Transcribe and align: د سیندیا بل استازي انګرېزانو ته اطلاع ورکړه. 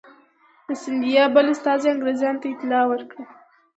د 0.67 0.69
سیندیا 0.83 1.23
بل 1.35 1.45
استازي 1.53 1.87
انګرېزانو 1.91 2.41
ته 2.41 2.47
اطلاع 2.51 2.83
ورکړه. 2.87 3.23